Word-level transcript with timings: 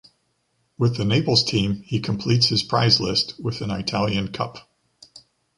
With 0.79 0.97
the 0.97 1.05
Naples 1.05 1.43
team, 1.43 1.83
he 1.85 1.99
completes 1.99 2.47
his 2.47 2.63
prize 2.63 2.99
list 2.99 3.35
with 3.39 3.61
an 3.61 3.69
Italian 3.69 4.29
Cup. 4.31 4.67